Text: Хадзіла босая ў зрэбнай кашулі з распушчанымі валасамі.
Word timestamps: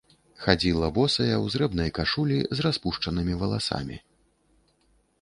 Хадзіла 0.45 0.87
босая 0.95 1.35
ў 1.43 1.53
зрэбнай 1.57 1.93
кашулі 1.99 2.39
з 2.57 2.69
распушчанымі 2.69 3.33
валасамі. 3.45 3.97